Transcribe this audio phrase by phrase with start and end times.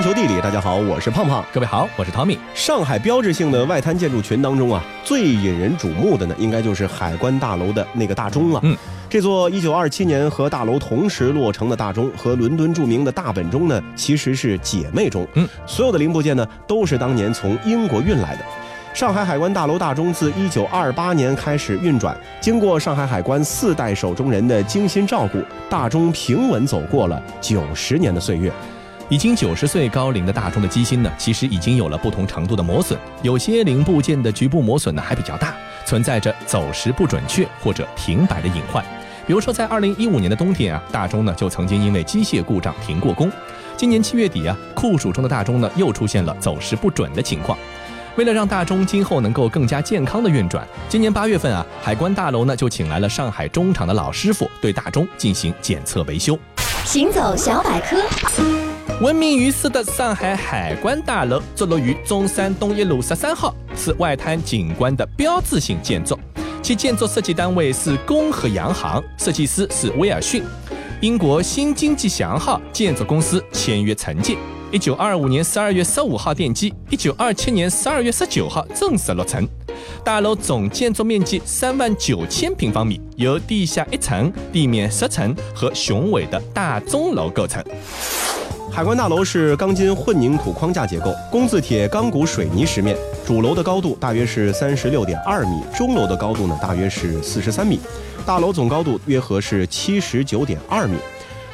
[0.00, 1.44] 环球地理，大家好，我是胖胖。
[1.52, 2.38] 各位好，我是 Tommy。
[2.54, 8.60] 上海标志性的外滩建筑群当中啊，最引人瞩目的呢，应该就是海关大楼的那个大钟了。
[8.62, 8.74] 嗯，
[9.10, 15.28] 这座1927年和大楼同时落成的大钟，和伦敦著名的大本钟呢，其实是姐妹钟。
[15.34, 18.44] 嗯，所有的零部件呢，都是当年从英国运来的。
[18.94, 28.50] 上海海关大楼大钟自1928年开始运转，经过上海海关四代手中人的精心照顾，大钟平稳走过了九十年的岁月。
[29.10, 35.52] 已经九十岁高龄的大钟的机芯呢，其实已经有了不同程度的磨损，有些零部件的局部磨损呢还比较大，
[35.84, 38.84] 存在着走时不准确或者停摆的隐患。
[39.26, 43.28] 比如说，在二零一五年的冬天啊，大钟呢就曾经因为机械故障停过工。
[43.76, 47.58] 今年七月底啊，酷暑中的大钟呢又出现了走时不准的情况。
[48.14, 56.38] 为了让大钟今后能够更加健康的运转，今年八月份啊，海关大楼呢就请来了上海钟厂的老师傅对大钟进行检测维修。
[56.84, 57.96] 行走小百科，
[58.98, 66.18] 闻名于世的上海海关大楼坐落于中山东一路十三号，是外滩景观的标志性建筑。
[66.62, 70.42] 其建筑设计单位是工和洋行，设计师是威尔逊。
[71.00, 74.36] 英国新经济祥号建筑公司签约承建。
[74.70, 79.48] 一九二五年十二月十五号奠基，一九二七年十二月十九号正式落成。
[80.04, 87.64] 大楼总建筑面积三万九千平方米，由地下一层、地面十层和雄伟的大钟楼构成。
[88.72, 92.96] 海关大楼是钢筋混凝土框架结构，工字铁钢骨水泥石面。
[93.26, 97.80] 主楼的高度大约是三十六点二米，钟楼的高度呢大约是四十三米，
[98.24, 100.96] 大楼总高度约合是七十九点二米。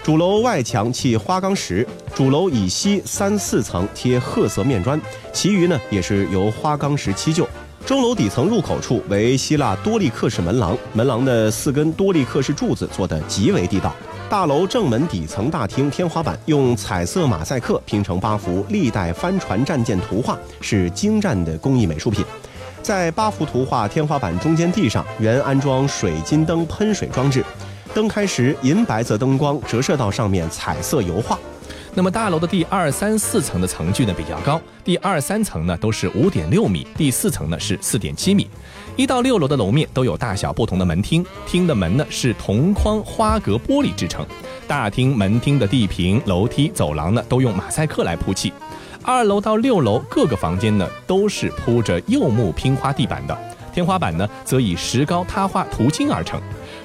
[0.05, 5.01] 主楼外墙砌花岗石，主楼以西三四层贴褐色面砖，
[5.33, 7.49] 其余呢也是由花岗石砌就。
[7.87, 13.95] 钟楼底层入口处为希腊多利克式门廊，门廊的四根多利克式柱子做得极为地道。
[14.29, 22.25] 大楼正门底层大厅天花板用彩色马赛克拼成八幅历代帆船战舰图画，是精湛的工艺美术品。
[22.83, 27.45] 在八幅图画天花板中间地上原安装水晶灯喷水装置。
[27.95, 31.39] 灯开时，银白色灯光折射到上面，彩色油画。
[31.97, 38.47] 那么大楼的第二、三、四层的层距呢比较高，第二、三层呢都是五点六米，第四层呢是四点七米。
[38.97, 44.27] 一到六楼的楼面都有大小不同的门厅，厅的门呢是铜框花格玻璃制成。
[44.69, 48.53] 大厅门厅的地坪、楼梯、走廊呢都用马赛克来铺砌。
[49.03, 53.35] 二楼到六楼各个房间呢都是铺着柚木拼花地板的，
[53.73, 56.39] 天花板呢则以石膏塌画涂金而成。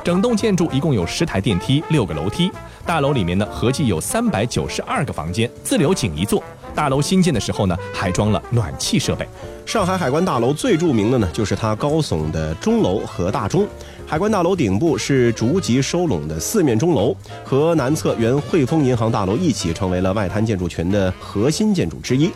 [0.05, 2.49] 整栋建筑一共有十台电梯、六个楼梯。
[2.91, 6.43] 大楼里面呢，合计有三百九十二个房间，自留井一座。
[6.75, 9.25] 大楼新建的时候呢，还装了暖气设备。
[9.65, 13.65] 上海海关大楼最著名的呢，就是它高耸的钟楼和大钟。
[14.05, 17.15] 海关大楼顶部是逐级收拢的四面钟楼，
[17.45, 22.29] 和南侧原汇丰银行大楼一起，成为了外滩建筑群的核心建筑之一。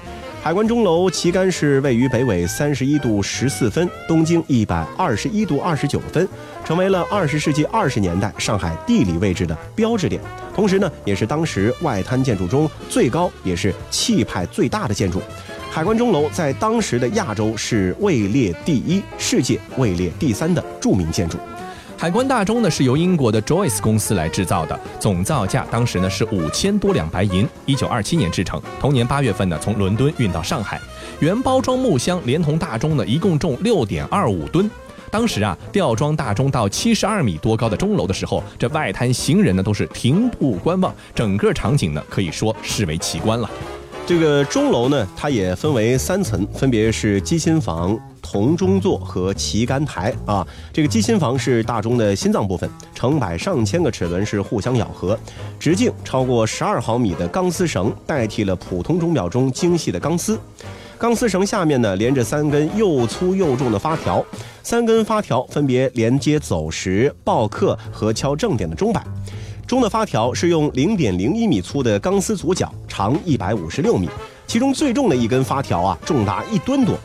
[0.46, 6.30] 海关钟楼旗杆是位于北纬三十一度十四分，东经一百二十一度二十九分，
[6.64, 10.22] 成为了二十世纪二十年代上海地理位置的标志点。
[10.54, 15.20] 同时呢，也是当时外滩建筑中最高也是气派最大的建筑。
[15.72, 21.40] 海关钟楼在当时的亚洲是位列第一，世界位列第三的著名建筑。
[21.98, 30.80] 海关大钟呢是由英国的 Joyce 公司来制造的，总造价当时呢是五千多两白银，一九二七年制成，同年八月份呢从伦敦运到上海，
[31.22, 34.70] 原包装木箱连同大钟呢一共重六点二五吨。
[35.10, 43.50] 当时啊吊装大钟到七十二米多高的钟楼的时候，这外滩行人呢都是停步观望，整个场景呢可以说视为奇观了。
[44.06, 50.46] 这个钟楼呢，它也分为三层，分别是机芯房、铜钟座和旗杆台啊。
[50.74, 55.18] 这个机芯房是大钟的心脏部分，成百上千个齿轮是互相咬合，
[55.60, 60.40] 直径超过十二毫米的钢丝绳代替了普通钟表中精细的钢丝。
[60.98, 64.26] 钢丝绳下面呢连着三根又粗又重的发条，
[64.64, 69.06] 三根发条分别连接走时、报刻和敲正点的钟摆。
[69.68, 74.08] 钟的发条是用零点零一米粗的钢丝组角，长一百五十六米，
[74.46, 76.96] 其中最重的一根发条啊，重达一吨多。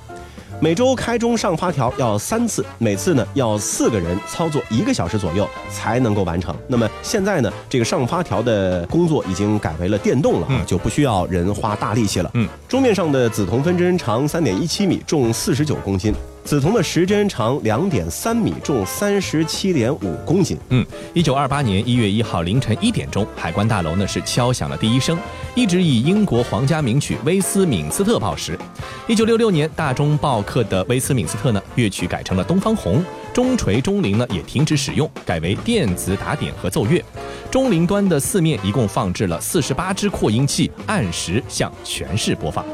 [0.63, 6.55] 每周开钟上发条要三次，每次呢要四个人操作一个小时左右才能够完成。
[6.69, 12.31] 那么现在呢，这个上发条的工作已经改为了电动了啊，就不需要人花大力气了。
[12.35, 16.15] 嗯，桌面上的紫铜分针长三点一七米，重四十九公斤。
[16.45, 20.59] 紫铜的时针长两点三米，重三十七点五公斤。
[20.71, 20.85] 嗯，
[21.15, 25.17] 一九二八年一月一号凌晨一点钟，海关大楼呢是敲响了第一声，
[25.55, 28.59] 一直以英国皇家名曲《威斯敏斯特》报时。
[29.07, 33.01] 一九六六年，大钟报刻的威斯敏斯特呢乐曲改成了《东方红》，
[33.33, 37.05] 钟锤钟铃呢也停止使用，改为电子打点和奏乐。
[37.49, 42.65] 中林端的四面一共放置了四十八支扩音器，按时向全市播放。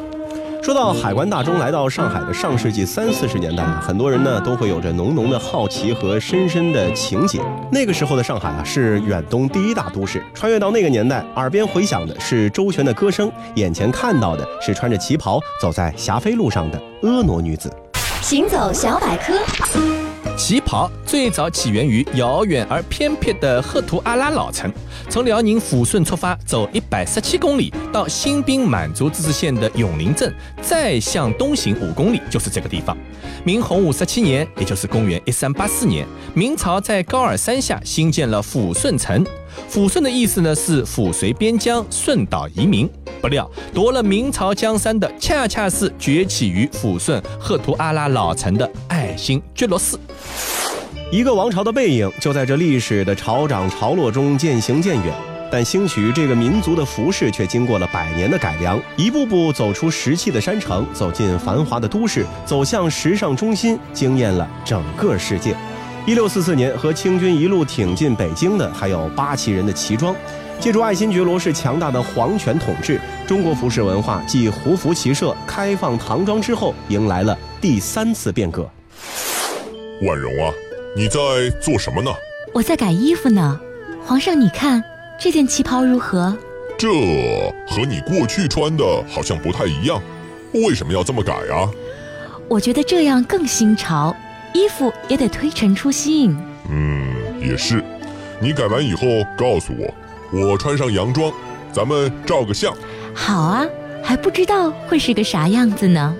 [0.67, 7.41] 说到海关大钟来到上海的上世纪三四十年代啊，很多人呢都会有着浓浓的好奇和深深的情结。
[7.71, 10.21] 那个时候的上海啊，是远东第一大都市。
[10.35, 17.73] 穿越到那个年代，耳边回响的是周璇的歌声，眼前看到的是穿着旗袍走在霞飞路上的婀娜女子。
[18.21, 19.35] 行走小百科。
[20.37, 24.71] 旗袍最早起源于遥远而偏僻的赫图阿拉老城，
[25.09, 32.95] 从辽宁抚顺出发，走一百十七公里到新宾满族自治县的永宁镇，再向东行五公里就是这个地方。
[33.45, 39.25] 明洪武十七年，也就是公元一三八四年，明朝在高尔山下兴建了抚顺城。
[39.71, 42.89] 抚顺的意思呢是抚绥边疆，顺岛移民。
[43.23, 48.71] 不料夺了明朝江山的，恰恰是崛起于抚顺赫图阿拉老城的
[49.17, 49.99] 新觉罗寺。
[51.11, 55.15] 一个王朝的背影就在这历史的潮涨潮落中渐行渐远，
[55.51, 65.57] 但兴许这个民族的服饰却经过了百年的改良，一步步走出石器的山城，走进繁华的都市，走向时尚中心，惊艳了整个世界。
[66.07, 70.15] 一六四四年，和清军一路挺进北京的还有八旗人的旗装。
[70.59, 78.69] 借助爱新觉罗氏强大的皇权统治，中国服饰文化继胡服骑射、开放唐装之后，迎来了第三次变革。
[80.03, 80.53] 婉容啊，
[80.95, 81.19] 你在
[81.61, 82.11] 做什么呢？
[82.53, 83.61] 我在改衣服呢。
[84.05, 84.83] 皇上，你看
[85.19, 86.37] 这件旗袍如何？
[86.79, 86.89] 这
[87.67, 90.01] 和你过去穿的好像不太一样，
[90.53, 91.71] 为什么要这么改啊？
[92.49, 94.15] 我觉得这样更新潮，
[94.53, 96.37] 衣服也得推陈出新。
[96.71, 97.83] 嗯，也是。
[98.41, 99.07] 你改完以后
[99.37, 99.93] 告诉我。
[100.33, 101.33] 我穿上洋装，
[101.73, 102.75] 咱们照个相。
[103.15, 103.67] 好啊，
[104.03, 106.15] 还不知道会是个啥样子呢。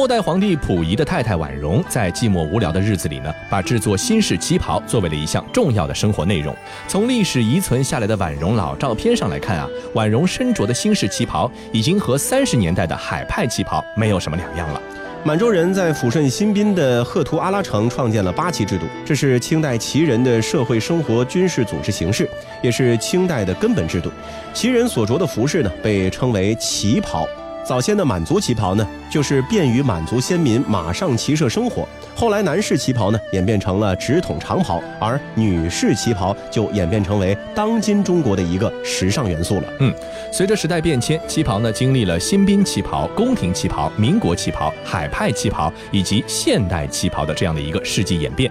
[0.00, 6.56] 末代皇帝溥仪的太太婉容，在寂寞无聊的日子里呢，把制作新式旗袍作为了一项重要的生活内容。
[6.88, 14.80] 从历史遗存下来的婉容老照片上来看啊，婉容身着的新式旗袍已经和三十年代的海派旗袍没有什么两样了。
[15.22, 22.26] 满洲人在抚顺新宾的赫图阿拉城创建了八旗制度，这是清代旗人的社会生活军事组织形式，
[22.62, 24.10] 也是清代的根本制度。
[24.54, 27.28] 旗人所着的服饰呢，被称为旗袍。
[27.64, 31.86] 早先的满族旗袍呢，就是便于满族先民马上骑射生活。
[32.16, 39.64] 后来男士旗袍呢，演变成了直筒长袍，而女士旗袍就演变成为当今中国的一个时尚元素了。
[39.78, 39.94] 嗯，
[40.32, 48.50] 随着时代变迁，旗袍呢经历了新兵旗袍、宫廷旗袍、民国旗袍、海派旗袍以及现代旗袍的这样的一个世纪演变。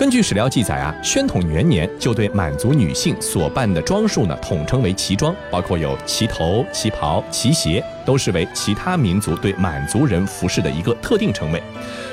[0.00, 11.62] 根据史料记载啊，宣统元年就对满族女性所扮的装束呢统称为旗装，包括有旗头、旗袍、旗鞋，都视为其他民族对满族人服饰的一个特定称谓。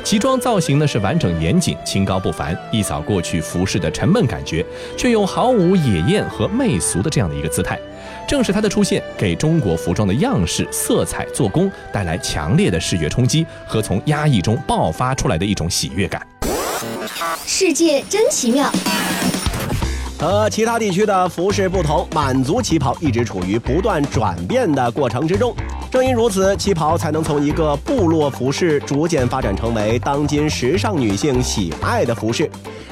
[0.03, 4.65] 旗装造型呢是完整严谨、清高不凡，一扫过去服饰的沉闷感觉，
[4.97, 7.79] 却又毫无野艳和媚俗的这样的一个姿态。
[8.27, 16.21] 正是它的出现，给中国服装的样式、色彩、做工带来强烈的视觉冲击和从压抑中爆发出来的一种喜悦感。
[17.45, 18.71] 世界真奇妙。
[20.19, 25.55] 和其他地区的服饰不同，满族旗袍一直处于不断转变的过程之中。
[25.89, 32.49] 正因如此，旗袍才能从一个部落服饰逐渐发展成为当今时尚女性喜爱的服饰。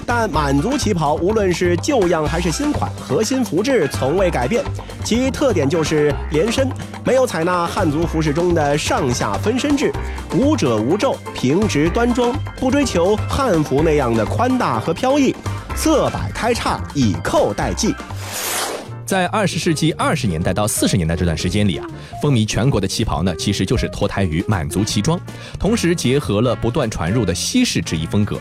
[0.07, 4.63] 但满族旗袍无论是旧样还是新款，核心服制从未改变，
[5.03, 6.69] 其特点就是连身，
[7.03, 9.91] 没有采纳汉族服饰中的上下分身制，
[10.33, 15.35] 无褶无皱，平直端庄，不追求汉服那样的宽大和飘逸，
[15.75, 17.93] 色摆开叉，以扣代系。
[19.05, 21.85] 在二十世纪二十年代到四十年代这段时间里啊，
[22.21, 25.19] 风靡全国的旗袍呢，其实就是脱胎于满族旗装，
[25.59, 28.39] 同时结合了不断传入的西式制衣风格。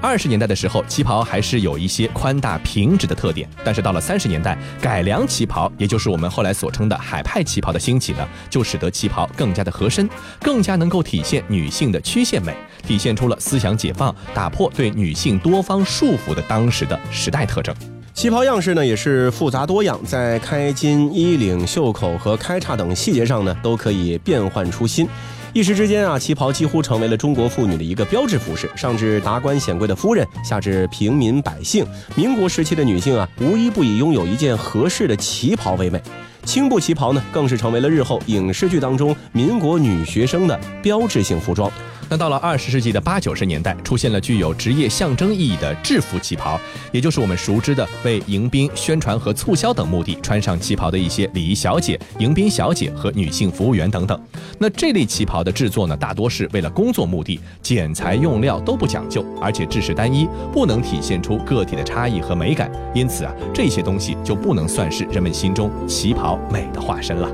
[0.00, 10.08] 二十年代的时候，旗袍还是有一些宽大平直的特点，但是到了三十年代，改良旗袍，也就是我们后来所称的海派旗袍的兴起呢，就使得旗袍更加的合身，
[10.40, 12.54] 更加能够体现女性的曲线美，
[12.86, 17.74] 体现出了思想解放、打破对女性多方束缚的当时的时代特征。
[18.14, 25.06] 旗袍样式呢也是复杂多样，在开襟、衣领、袖口和开叉等细节上呢都可以变换出新。
[25.52, 36.00] 一时之间啊，旗袍几乎成为了中国妇女的一个标志服饰，上至达官显贵的夫人，下至平民百姓，民国时期的女性啊，无一不以拥有一件合适的旗袍为美。
[36.44, 41.70] 青布旗袍呢，更是成为了日后影视剧当中民国女学生的标志性服装。
[42.08, 46.60] 那到了二十世纪的八九十年代，出现了具有职业象征意义的制服旗袍，
[46.92, 54.20] 也就是我们熟知的为迎宾、宣传和促销等目的穿上旗袍的一些礼仪小姐、迎宾小姐和女性服务员等等。
[54.58, 62.70] 那这类旗袍的制作呢，大多是为了工作目的，剪裁用料都不讲究，而且制式单一，不能体现出个体的差异和美感。
[62.94, 67.28] 因此啊，这些东西就不能算是人们心中旗袍美的化身了。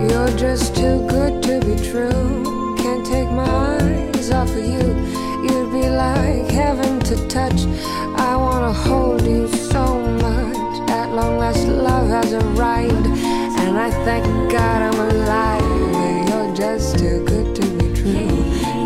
[0.00, 2.42] You're just too good to be true.
[2.76, 3.69] Can't take my
[4.30, 4.86] eyes off of you.
[5.42, 7.66] You'd be like heaven to touch.
[8.16, 10.90] I wanna hold you so much.
[10.90, 16.28] At long last, love has arrived, and I thank God I'm alive.
[16.28, 18.44] You're just too good to be true.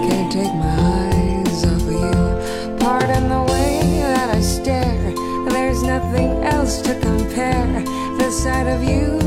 [0.08, 2.76] Can't take my eyes off of you.
[2.78, 5.14] Pardon the way that I stare.
[5.48, 7.82] There's nothing else to compare.
[8.18, 9.23] The sight of you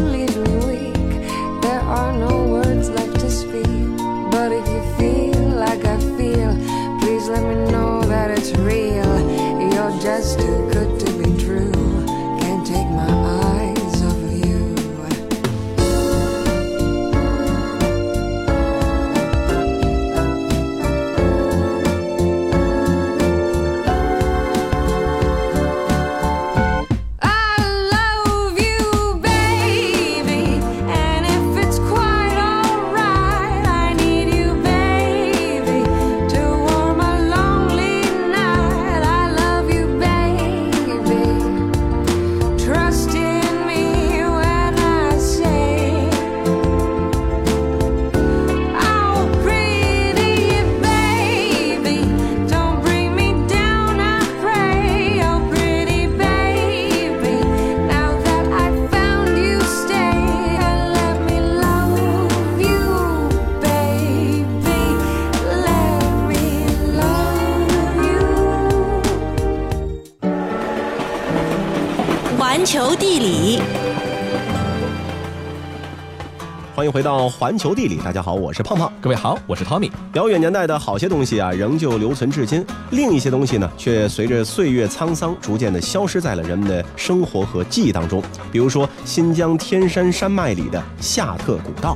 [76.97, 78.91] 回到环球地理，大家好，我是胖胖。
[78.99, 79.91] 各位好，我是 Tommy。
[80.13, 88.19] 遥远年代的好些东西啊，仍旧留存至今；另一些东西呢，却随着岁月沧桑，逐渐的消失在了人们的生活和记忆当中。
[88.51, 91.95] 比如说，新疆天山山脉里的夏特古道。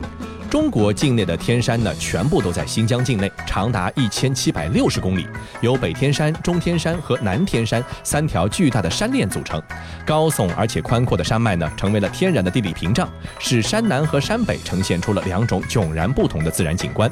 [0.52, 5.26] 中国境内的天山呢，全部都在新疆境内，长达一千七百六十公里，
[5.62, 9.64] 由北天山、中天山和南天山三条巨大的山链组成。
[10.06, 17.10] 高耸而且宽阔的山脉呢，成为了天然的地理屏障，使山南和山北呈现出了两种迥然不同的自然景观。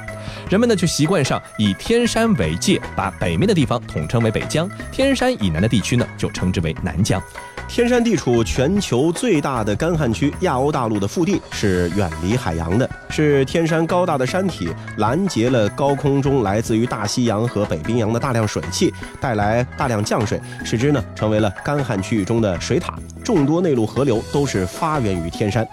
[0.49, 7.23] 人们呢，就习惯上以天山为界，把北面的地方统称为北疆，天山以南的地区呢，就称之为南疆。
[7.69, 22.95] 天山地处全球最大的干旱区亚欧大陆的腹地，是远离海洋的，是天山高大的山体拦截了高空中来自于大西洋和北冰洋的大量水汽，带来大量降水，使之呢成为了干旱区域中的水塔。
[23.23, 25.65] 众多内陆河流都是发源于天山。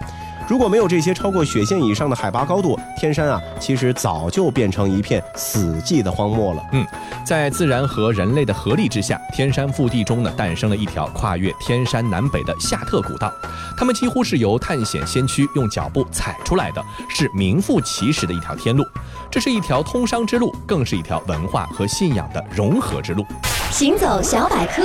[0.47, 6.63] 如果没有这些超过雪线以上的海拔高度，天山啊，其实早就变成一片死寂的荒漠了。
[6.71, 6.85] 嗯
[7.25, 13.29] 在自然和人类的合力之下，天山腹地中呢诞生了一条跨越天山南北的夏特古道。
[13.75, 18.85] 它们几乎是由探险先驱用脚步踩出来的，是名副其实的一条天路。
[19.29, 23.25] 这是一条通商之路，更是一条文化和信仰的融合之路。
[23.71, 24.83] 行走小百科，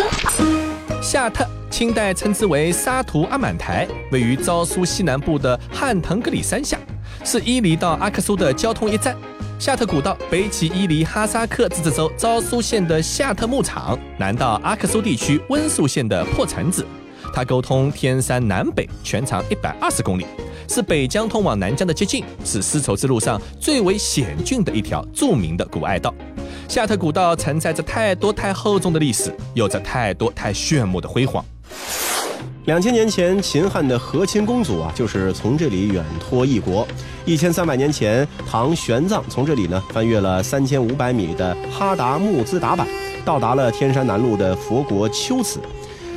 [1.01, 6.79] 夏特，清代称之为沙图阿满台，位于昭苏西南部的汉腾格里山下，
[7.25, 9.17] 是伊犁到阿克苏的交通驿站。
[9.59, 16.87] 夏特古道北起伊犁哈萨克自治州昭苏县的夏特牧场，南到阿克苏地区温宿县的破城子。
[17.33, 20.27] 它沟通天山南北，全长一百二十公里，
[20.69, 26.15] 是北疆通往南疆的捷径，是丝绸之路上最为险峻的一条著名的古隘道。
[26.69, 31.43] 夏特古道承载着太多太厚重的历史，有着太多太炫目的辉煌。
[32.67, 36.87] 两千年前，秦汉的和亲公主啊，就是从这里远托异国。
[37.25, 42.87] 一千三百年前，唐玄奘从这里呢翻越了三千五百米的哈达木兹达坂，
[43.25, 45.59] 到达了天山南麓的佛国秋瓷。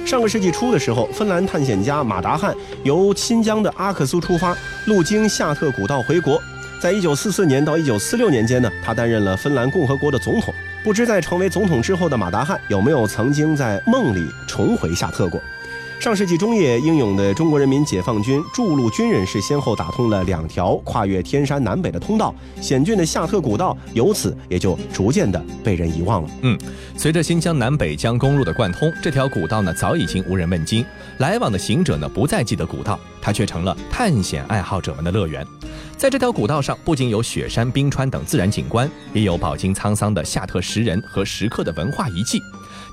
[0.05, 6.39] 上个世纪初的时候，芬兰探险家马达汉由新疆的阿克苏出发，路经夏特古道回国。
[6.79, 10.53] 在一九四四年到一九四六年间呢，他担任了芬兰共和国的总统。
[10.85, 15.41] 不知在成为总统之后的马达汉有没有曾经在梦里重回夏特过？
[15.99, 26.29] 上世纪中叶，英勇的中国人民解放军筑路军人是先后打通了两条跨越天山南北的通道，险峻的夏特古道由此也就逐渐的被人遗忘了。
[26.43, 26.55] 嗯
[26.95, 30.85] 随着新疆南北疆公路的贯通，这条古道呢早已经无人问津，
[31.17, 35.43] 来往的行者呢不再记得古道，它却成了探险爱好者们的乐园。
[35.97, 42.41] 在这条古道上，不仅有雪山、冰川等自然景观，也有饱经沧桑的夏特石人和石刻的文化遗迹。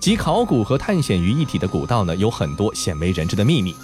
[0.00, 3.74] 集考古和探险于一体的古道呢，有很多鲜为人知的秘密。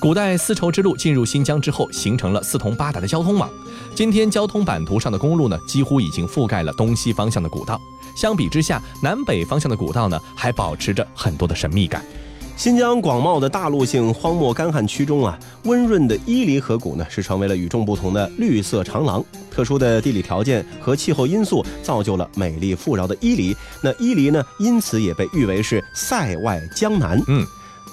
[0.00, 3.48] 古代丝绸之路进入新疆之后，形成了四通八达的交通网。
[3.94, 7.80] 今天交通版图上的公路呢，几乎已经覆盖了东西方向的古道。
[8.16, 12.04] 相比之下，南北方向的古道呢，还保持着很多的神秘感。
[12.56, 19.22] 新疆广袤的大陆性荒漠干旱区中啊，温润的伊犁河谷呢，是成为了与众不同的绿色长廊。
[19.50, 23.54] 特殊的地理条件和气候因素造就了美丽富饶的伊犁。
[23.82, 27.20] 那伊犁呢，因此也被誉为是塞外江南。
[27.26, 27.44] 嗯，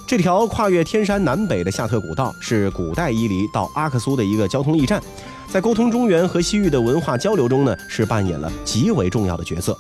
[0.08, 5.02] 这条跨越天山南北的夏特古道是古代伊犁到阿克苏的一个交通驿站，
[5.50, 9.78] 在沟通中原和西域的文化交流中呢，是扮演了极为重要的角色。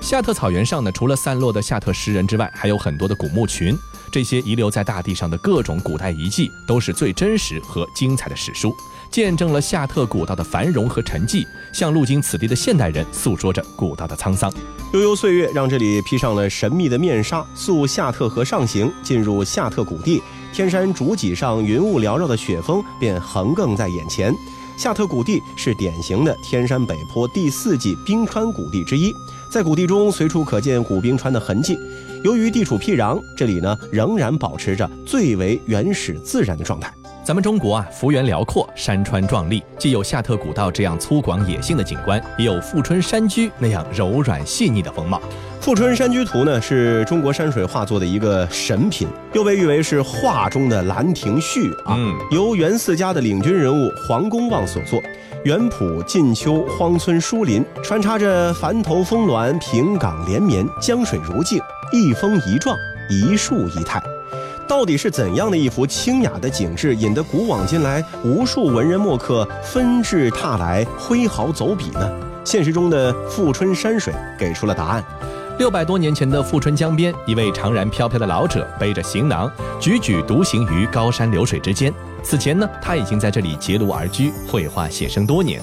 [0.00, 3.76] 夏特草原上呢，除了散落的夏特石人之外，还有很多的古墓群。
[4.10, 8.74] 这些遗留在大地上的各种古代遗迹，都是最真实和精彩的史书，
[9.10, 14.52] 见证了夏特古道的繁荣和沉寂，向路经此地的现代人诉说着古道的沧桑。
[14.92, 20.20] 悠悠岁月让这里披上了神秘的面纱，溯夏特河上行，进入夏特谷地，
[20.52, 24.34] 天山主脊上云雾缭绕的雪峰便横亘在眼前。
[24.80, 29.14] 夏特谷地是典型的天山北坡第四纪冰川谷地之一，
[29.50, 31.78] 在谷地中随处可见古冰川的痕迹。
[32.24, 36.90] 由于地处僻壤，这里呢仍然保持着最为原始自然的状态。
[37.30, 45.18] 咱们中国啊，幅员辽阔，山川壮丽，既有夏特古道这样粗犷野性的景观，也有富春山居那样柔软细腻的风貌。
[45.60, 51.94] 《富春山居图》呢，是中国山水画作的一个神品，又被誉为是画中的《兰亭序》啊。
[51.96, 55.00] 嗯由袁四家的领军人物黄公望所作，
[55.44, 62.76] 原谱近秋荒村疏林，穿插着帆头峰峦、平岗连绵、江水如镜，一峰一状，
[63.08, 64.02] 一树一态。
[64.70, 72.08] 到底是怎样的一幅清雅的景致，引得古往今来无数文人墨客纷至沓来，挥毫走笔呢？
[72.44, 75.04] 现实中的富春山水给出了答案。
[75.58, 79.50] 六百多年前的富春江边，一位长髯飘飘的老者背着行囊，
[79.80, 81.92] 踽踽独行于高山流水之间。
[82.22, 85.60] 此前呢，他已经在这里结庐而居，绘画写生多年。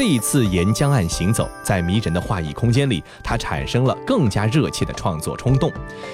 [0.00, 5.70] 这一次沿江岸行走，在迷人的画意空间里，他产生了更加热切的创作冲动。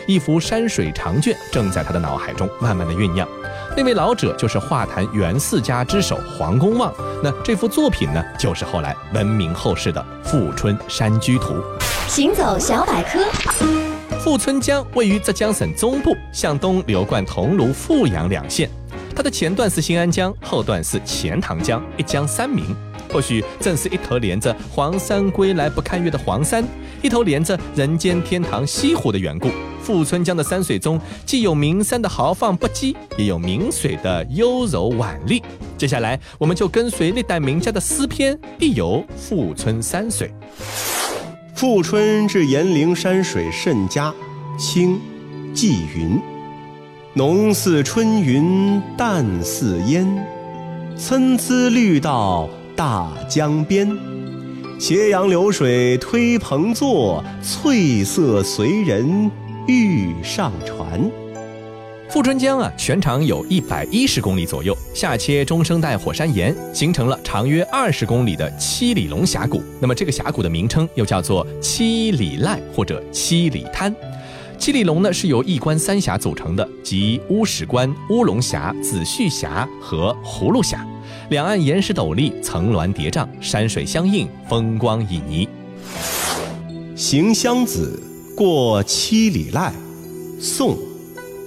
[0.09, 3.29] 一幅山水长卷正在他的脑海中慢慢的酝酿。
[3.77, 6.93] 那位老者就是画坛元四家之首黄公望。
[7.23, 11.55] 那这幅作品呢，就是后来闻名后世的《富春山居图》。
[12.09, 13.21] 行走小百科，
[14.19, 18.69] 富春江位于浙江省中部，向东流贯桐庐、富阳两县。
[19.15, 22.77] 它的前段是新安江，后段是钱塘江，一江三名。
[23.13, 26.65] 或许正是一头连着“黄山归来不看月”的黄山，
[27.03, 29.51] 一头连着人间天堂西湖的缘故。
[29.83, 35.41] 富春江的山水中，既有名山的豪放不羁，也有明水的优柔婉丽。
[35.79, 40.35] 接下来，我们就跟随历代名家的诗篇，一游富春山水。
[41.55, 44.13] 富春至岩陵山水甚佳，
[44.59, 45.01] 清，
[45.55, 46.21] 纪云。
[47.15, 50.07] 浓似春云，淡似烟，
[50.99, 53.91] 参差绿道大江边。
[54.79, 59.31] 斜阳流水推蓬坐，翠色随人
[59.67, 61.11] 欲上船。
[62.11, 69.63] 富春江啊，全长有一百一十公里左右，下切中生代火山岩，形成了长约二十公里的七里龙峡谷。
[69.81, 73.93] 那么这个峡谷的名称又叫做七里濑或者七里滩。
[74.59, 80.85] 七里龙呢是由一关三峡组成的，即乌石关、乌龙峡、子虚峡和葫芦峡。
[81.31, 85.49] 两岸岩石陡立，层峦叠嶂，山水相映，风光旖旎。
[86.97, 88.03] 行香子
[88.37, 89.71] 过七里濑，
[90.41, 90.75] 宋·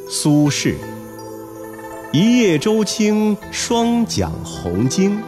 [0.09, 0.75] 苏轼。
[2.11, 5.19] 一叶舟轻双桨红经，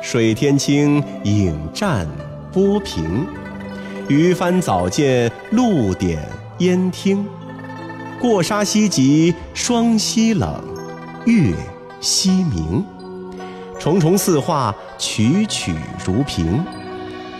[0.00, 2.06] 水天清，影战
[2.52, 3.26] 波平。
[4.08, 6.26] 渔帆早见露点
[6.62, 7.26] 烟听，
[8.20, 10.62] 过沙溪急霜溪冷，
[11.26, 11.52] 月
[12.00, 12.84] 西明。
[13.80, 15.74] 重重四画，曲曲
[16.06, 16.64] 如平。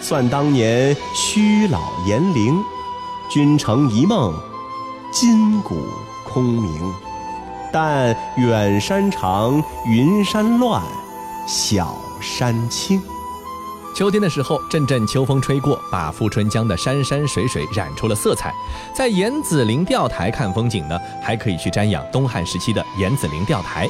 [0.00, 2.60] 算当年虚老严陵，
[3.30, 4.34] 君承一梦，
[5.12, 5.76] 今古
[6.26, 6.92] 空明。
[7.72, 10.82] 但远山长，云山乱，
[11.46, 13.00] 小山青。
[13.94, 18.52] 秋天的时候，阵阵秋风吹过，把富春江的山山水水染出了色彩。
[18.94, 23.86] 在严子陵钓台看风景呢，还可以去瞻仰东汉时期的严子陵钓台。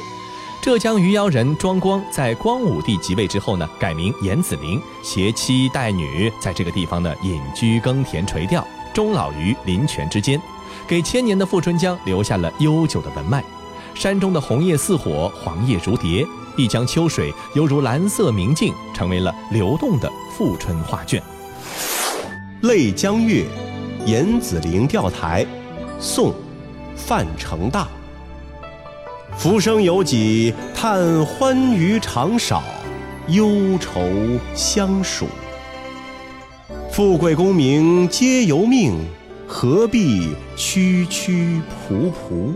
[0.60, 10.40] 浙江余姚人庄光在光武帝即位之后呢，改名严子陵，携妻带女在这个地方呢隐居耕田垂钓，终老于林泉之间，
[10.86, 13.42] 给千年的富春江留下了悠久的文脉。
[13.94, 21.22] 山中的红叶似火，黄叶如蝶，一江秋水犹如蓝色明镜，成为了流动的富春画卷。
[22.68, 23.44] 《泪江月》，
[24.06, 25.46] 严子陵钓台，
[25.98, 26.34] 宋，
[26.94, 27.88] 范成大。
[29.36, 32.62] 浮生有几叹欢娱长少，
[33.28, 34.00] 忧愁
[34.54, 35.26] 相属。
[36.92, 38.94] 富贵功名皆由命，
[39.48, 42.52] 何必区区仆仆？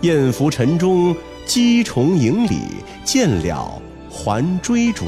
[0.00, 1.14] 雁浮沉中
[1.46, 2.58] 击虫营里，
[3.04, 3.80] 见了
[4.10, 5.06] 还追逐。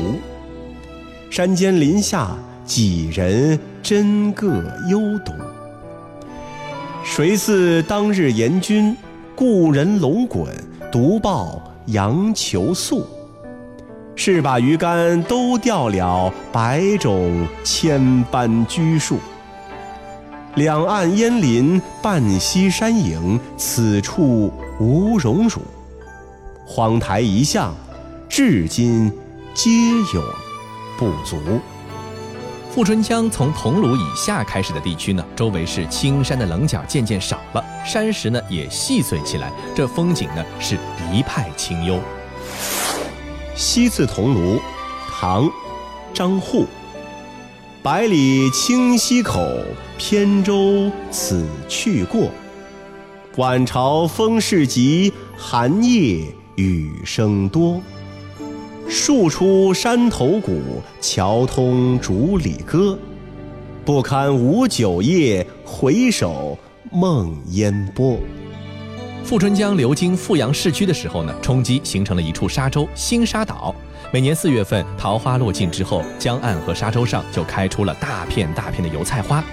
[1.28, 2.30] 山间林下
[2.64, 4.46] 几人真个
[4.88, 5.32] 幽独？
[7.02, 8.96] 谁似当日阎君？
[9.34, 10.46] 故人龙滚，
[10.92, 13.04] 独抱杨球宿。
[14.14, 19.18] 是把鱼竿都钓了，百种千般拘束。
[20.54, 25.60] 两岸烟林半溪山影，此处无荣辱。
[26.70, 27.74] 荒台一向，
[28.28, 29.10] 至今
[29.54, 29.70] 皆
[30.12, 30.22] 有
[30.98, 31.38] 不足。
[32.70, 40.76] 富春江从桐庐以下开始的地区呢，周围是青山的棱角渐渐少了，山石呢也细碎起来，这风景呢是
[41.10, 41.98] 一派清幽。
[43.56, 44.60] 西次桐庐，
[45.10, 45.50] 唐，
[46.12, 46.66] 张祜。
[47.82, 49.40] 百里清溪口，
[49.96, 52.30] 扁舟此去过。
[53.36, 56.26] 晚潮风势急，寒夜
[56.58, 57.80] 雨声多。
[58.88, 62.98] 树出山头谷，桥通竹里歌。
[63.84, 66.58] 不堪无酒夜，回首
[66.90, 68.18] 梦烟波。
[69.22, 73.72] 富春江流经富阳市区的时候呢，冲击形成了一处沙洲——新沙岛。
[74.12, 79.44] 每年四月份，桃花落尽之后，江岸和沙洲上就开出了大片大片的油菜花。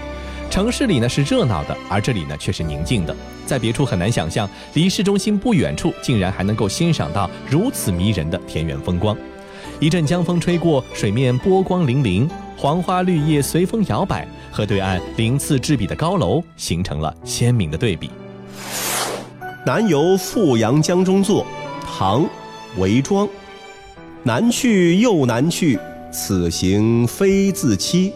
[0.50, 3.14] 城市里呢是热闹的，而这里呢却是宁静的。
[3.44, 9.16] 在别处很难想象，离市中心不远处竟然还能够欣赏到如此迷人的田园风光。
[9.78, 18.10] 一阵江风吹过，水面波光粼粼，黄花绿叶随风摇摆，和对岸鳞次栉比的高楼形成了鲜明的对比。
[19.66, 21.46] 南游富阳江中作，
[21.86, 22.26] 唐，
[22.78, 23.28] 韦庄。
[24.22, 25.78] 南去又南去，
[26.10, 28.12] 此行非自欺。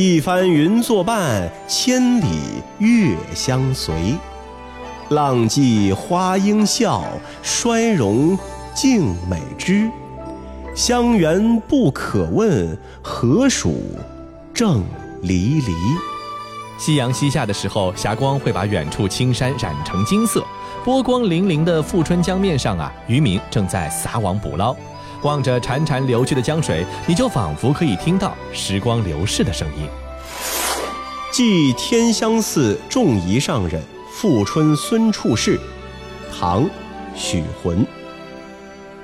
[0.00, 2.38] 一番云作伴，千里
[2.78, 4.14] 月相随。
[5.08, 7.02] 浪迹花应笑，
[7.42, 8.38] 衰容
[8.72, 9.90] 静美之。
[10.72, 13.82] 香园不可问，何属
[14.54, 14.84] 正
[15.22, 15.72] 离离？
[16.78, 20.44] 夕阳西下的时候，霞光会把远处青山染成金色。
[20.84, 24.76] 波光粼粼的富春江面上啊，渔民正在撒网捕捞。
[25.22, 29.86] 望着潺潺流去的江水，你就仿佛可以听到时光流逝的声音。
[31.30, 35.58] 寄天香寺仲仪上人富春孙处士，
[36.36, 36.68] 唐，
[37.14, 37.86] 许浑。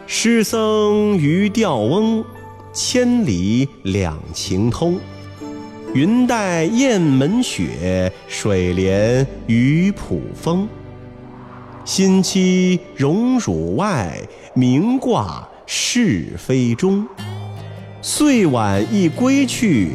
[0.06, 2.24] 诗僧渔钓翁，
[2.72, 4.98] 千里两情通。
[5.94, 10.68] 云带雁门雪，水连鱼浦风。
[11.84, 14.20] 心期荣辱外，
[14.54, 17.06] 名挂是非中。
[18.02, 19.92] 岁晚一归去，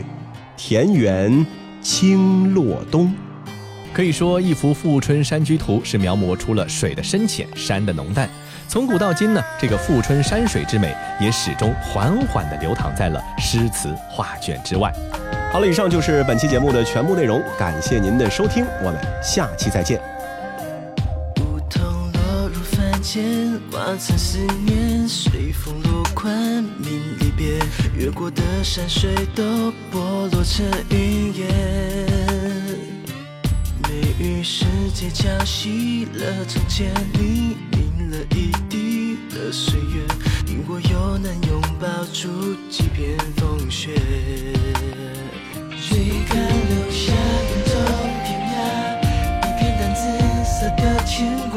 [0.58, 1.46] 田园
[1.82, 3.14] 青落冬。
[3.94, 8.30] 可以说，一幅富春山居图是描摹出了水的深浅、山的浓淡。
[8.68, 14.94] 从古到今呢，这个富春山水之美也始终缓缓地流淌在了诗词画卷之外。
[15.52, 20.00] 好了，以上就是本期节目的全部内容，感谢您的收听，我们下期再见。
[21.38, 21.82] 梧桐
[22.14, 23.39] 落入凡间，
[23.72, 26.34] 瓦层思念，随风落款，
[26.80, 27.60] 明离别，
[27.96, 31.48] 越过的山水都剥落成云烟。
[33.84, 40.04] 梅雨世界浇熄了从前，黎明了一地的岁月，
[40.46, 43.94] 你我又难拥抱住几片风雪。
[45.90, 45.98] 追
[46.30, 47.72] 赶留下远走
[48.26, 48.54] 天涯，
[49.42, 50.00] 一片淡紫
[50.46, 51.49] 色的牵